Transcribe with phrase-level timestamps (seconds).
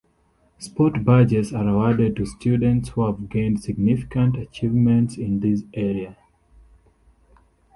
[0.57, 6.17] Sport badges are awarded to students who have gained significant achievements in this area.